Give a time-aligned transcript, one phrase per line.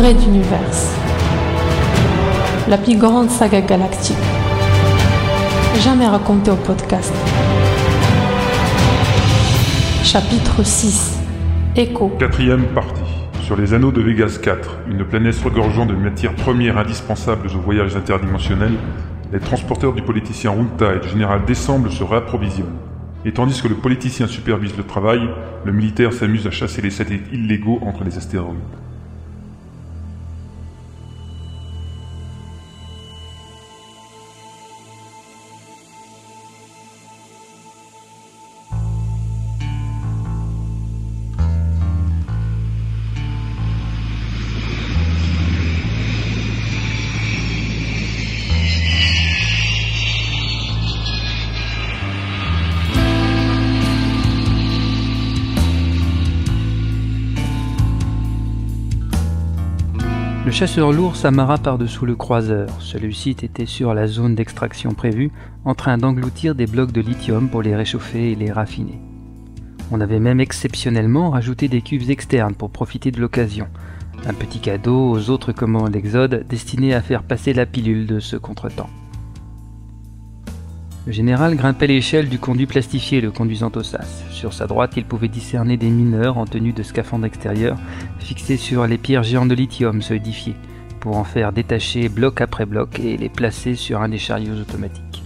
[0.00, 0.96] Raid Universe.
[2.68, 4.16] La plus grande saga galactique.
[5.80, 7.12] Jamais racontée au podcast.
[10.02, 11.18] Chapitre 6.
[11.76, 12.08] Écho.
[12.18, 13.02] Quatrième partie.
[13.42, 17.94] Sur les anneaux de Vegas 4, une planète regorgeant de matières premières indispensables aux voyages
[17.94, 18.78] interdimensionnels,
[19.34, 22.78] les transporteurs du politicien Runta et du général Décemble se réapprovisionnent.
[23.26, 25.20] Et tandis que le politicien supervise le travail,
[25.66, 28.56] le militaire s'amuse à chasser les satellites illégaux entre les astéroïdes.
[60.50, 62.68] Le chasseur lourd s'amarra par-dessous le croiseur.
[62.80, 65.30] Celui-ci était sur la zone d'extraction prévue,
[65.64, 69.00] en train d'engloutir des blocs de lithium pour les réchauffer et les raffiner.
[69.92, 73.68] On avait même exceptionnellement rajouté des cuves externes pour profiter de l'occasion.
[74.26, 78.34] Un petit cadeau aux autres commandes d'Exode destiné à faire passer la pilule de ce
[78.34, 78.90] contretemps.
[81.10, 84.22] Le général grimpait l'échelle du conduit plastifié le conduisant au sas.
[84.30, 87.76] Sur sa droite, il pouvait discerner des mineurs en tenue de scaphandre extérieur,
[88.20, 90.54] fixés sur les pierres géantes de lithium solidifiées,
[91.00, 95.24] pour en faire détacher bloc après bloc et les placer sur un des chariots automatiques.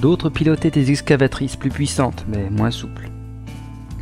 [0.00, 3.10] D'autres pilotaient des excavatrices plus puissantes, mais moins souples.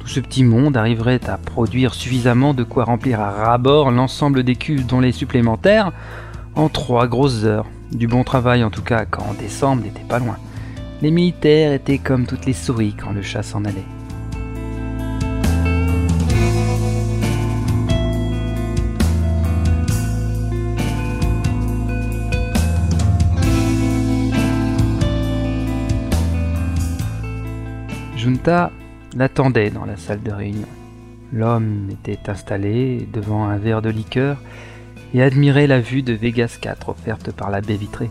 [0.00, 4.56] Tout ce petit monde arriverait à produire suffisamment de quoi remplir à ras-bord l'ensemble des
[4.56, 5.92] cuves dont les supplémentaires
[6.56, 7.69] en trois grosses heures.
[7.92, 10.38] Du bon travail en tout cas quand décembre n'était pas loin.
[11.02, 13.84] Les militaires étaient comme toutes les souris quand le chat s'en allait.
[28.17, 28.70] Junta
[29.17, 30.68] l'attendait dans la salle de réunion.
[31.33, 34.38] L'homme était installé devant un verre de liqueur
[35.14, 38.11] et admirait la vue de Vegas 4 offerte par la baie vitrée,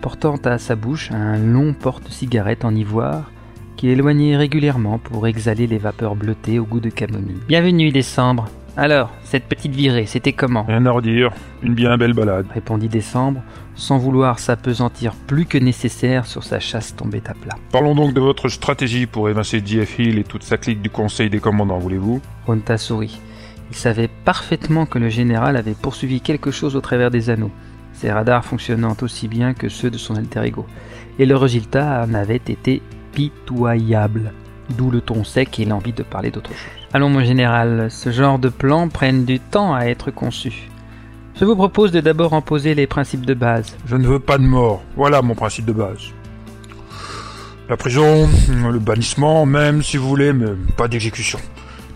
[0.00, 3.30] portant à sa bouche un long porte-cigarette en ivoire
[3.76, 7.40] qu'il éloignait régulièrement pour exhaler les vapeurs bleutées au goût de camomille.
[7.46, 8.48] Bienvenue, Décembre.
[8.78, 10.64] Alors, cette petite virée, c'était comment?
[10.64, 11.30] Rien à redire,
[11.62, 12.46] une bien belle balade.
[12.52, 13.40] répondit Décembre,
[13.74, 17.56] sans vouloir s'apesantir plus que nécessaire sur sa chasse tombée à plat.
[17.72, 21.30] Parlons donc de votre stratégie pour évincer Jeff Hill et toute sa clique du Conseil
[21.30, 22.20] des commandants, voulez-vous?
[22.46, 23.18] Ronta sourit.
[23.70, 27.50] Il savait parfaitement que le général avait poursuivi quelque chose au travers des anneaux,
[27.92, 30.66] ses radars fonctionnant aussi bien que ceux de son alter ego.
[31.18, 32.82] Et le résultat en avait été
[33.12, 34.32] pitoyable.
[34.76, 36.88] D'où le ton sec et l'envie de parler d'autre chose.
[36.92, 40.68] Allons mon général, ce genre de plans prennent du temps à être conçus.
[41.38, 43.76] Je vous propose de d'abord en poser les principes de base.
[43.86, 46.12] Je ne veux pas de mort, voilà mon principe de base.
[47.68, 51.38] La prison, le bannissement, même si vous voulez, mais pas d'exécution.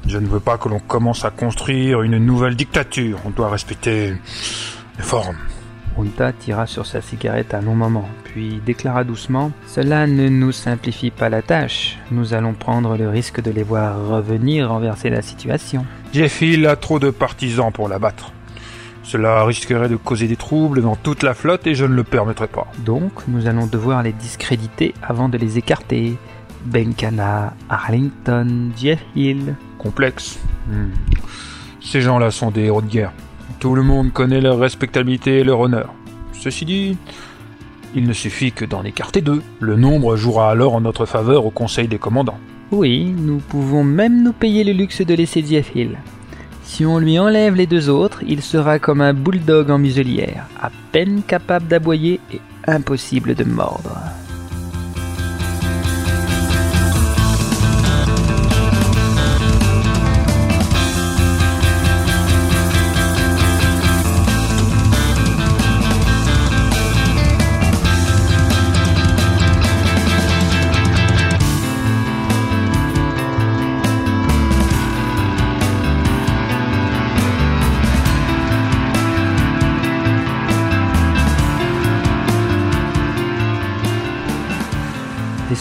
[0.06, 3.21] Je ne veux pas que l'on commence à construire une nouvelle dictature.
[3.25, 4.15] On doit respecter
[4.97, 5.37] les formes.
[5.97, 11.10] Runta tira sur sa cigarette un long moment, puis déclara doucement Cela ne nous simplifie
[11.10, 11.99] pas la tâche.
[12.10, 15.84] Nous allons prendre le risque de les voir revenir renverser la situation.
[16.12, 18.33] Jeff Hill a trop de partisans pour l'abattre.
[19.03, 22.47] Cela risquerait de causer des troubles dans toute la flotte et je ne le permettrai
[22.47, 22.69] pas.
[22.84, 26.16] Donc, nous allons devoir les discréditer avant de les écarter.
[26.65, 29.56] Benkana, Arlington, Jeff Hill.
[29.81, 30.39] Complexe.
[30.69, 30.91] Hmm.
[31.81, 33.13] Ces gens-là sont des héros de guerre.
[33.61, 35.95] Tout le monde connaît leur respectabilité et leur honneur.
[36.33, 36.99] Ceci dit,
[37.95, 39.43] il ne suffit que d'en écarter deux.
[39.59, 42.39] Le nombre jouera alors en notre faveur au Conseil des commandants.
[42.71, 45.97] Oui, nous pouvons même nous payer le luxe de laisser Jeff Hill.
[46.63, 50.71] Si on lui enlève les deux autres, il sera comme un bulldog en muselière, à
[50.93, 53.97] peine capable d'aboyer et impossible de mordre.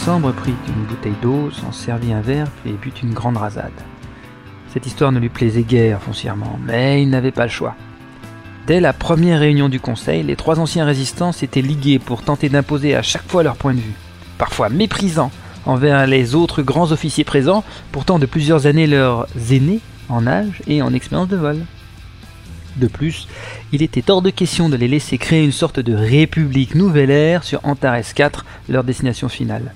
[0.00, 3.70] Décembre prit une bouteille d'eau, s'en servit un verre et but une grande rasade.
[4.72, 7.74] Cette histoire ne lui plaisait guère foncièrement, mais il n'avait pas le choix.
[8.66, 12.96] Dès la première réunion du Conseil, les trois anciens résistants s'étaient ligués pour tenter d'imposer
[12.96, 13.92] à chaque fois leur point de vue,
[14.38, 15.30] parfois méprisant
[15.66, 17.62] envers les autres grands officiers présents,
[17.92, 21.58] pourtant de plusieurs années leurs aînés en âge et en expérience de vol.
[22.76, 23.28] De plus,
[23.70, 27.44] il était hors de question de les laisser créer une sorte de république nouvelle ère
[27.44, 29.74] sur Antares 4, leur destination finale.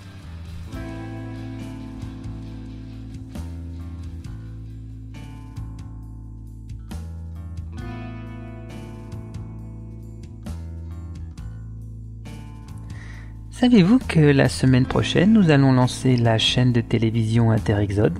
[13.64, 18.12] Savez-vous que la semaine prochaine, nous allons lancer la chaîne de télévision Interexode?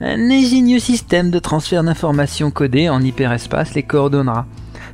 [0.00, 4.46] Un ingénieux système de transfert d'informations codées en hyperespace les coordonnera.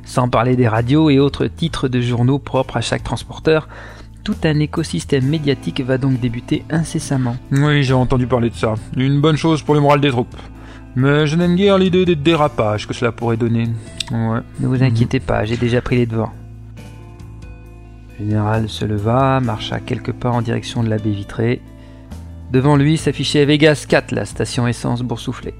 [0.03, 3.69] Sans parler des radios et autres titres de journaux propres à chaque transporteur,
[4.25, 7.37] tout un écosystème médiatique va donc débuter incessamment.
[7.53, 8.73] Oui, j'ai entendu parler de ça.
[8.97, 10.35] Une bonne chose pour le moral des troupes.
[10.97, 13.69] Mais je n'aime guère l'idée des dérapages que cela pourrait donner.
[14.11, 14.41] Ouais.
[14.59, 16.33] Ne vous inquiétez pas, j'ai déjà pris les devants.
[18.21, 21.59] Le général se leva, marcha quelques pas en direction de la baie vitrée.
[22.51, 25.55] Devant lui s'affichait Vegas 4, la station essence boursouflée.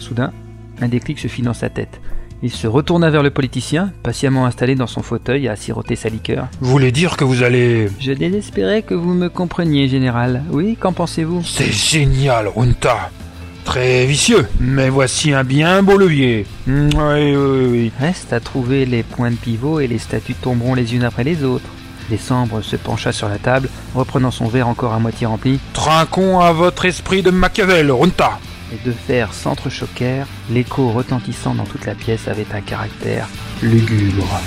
[0.00, 0.32] Soudain,
[0.80, 2.00] un déclic se fit dans sa tête.
[2.42, 6.48] Il se retourna vers le politicien, patiemment installé dans son fauteuil à siroter sa liqueur.
[6.60, 7.88] Vous voulez dire que vous allez...
[8.00, 10.42] Je désespérais que vous me compreniez, général.
[10.50, 11.44] Oui, qu'en pensez-vous?
[11.44, 13.10] C'est génial, Runta
[13.64, 16.46] Très vicieux, mais voici un bien beau levier.
[16.66, 17.92] Oui, oui, oui.
[17.98, 21.44] Reste à trouver les points de pivot et les statues tomberont les unes après les
[21.44, 21.68] autres.
[22.10, 25.58] Décembre se pencha sur la table, reprenant son verre encore à moitié rempli.
[25.72, 28.38] Trinquons à votre esprit de Machiavel, Runta
[28.70, 33.28] Les deux fers s'entrechoquèrent, l'écho retentissant dans toute la pièce avait un caractère
[33.62, 34.40] lugubre.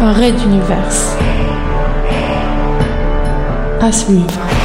[0.00, 1.16] Raid d'univers.
[3.80, 4.55] À suivre.